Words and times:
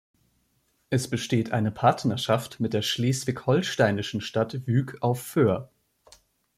Es 0.89 1.07
besteht 1.11 1.51
eine 1.51 1.69
Partnerschaft 1.69 2.59
mit 2.59 2.73
der 2.73 2.81
Schleswig-Holsteinischen 2.81 4.19
Stadt 4.21 4.65
Wyk 4.65 4.97
auf 5.03 5.21
Föhr. 5.21 5.69